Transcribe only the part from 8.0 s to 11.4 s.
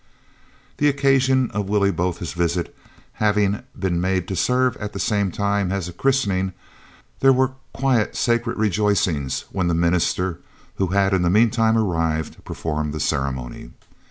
sacred rejoicings when the minister, who had in the